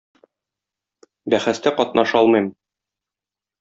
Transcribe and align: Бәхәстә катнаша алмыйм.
Бәхәстә 1.35 1.77
катнаша 1.83 2.21
алмыйм. 2.25 2.53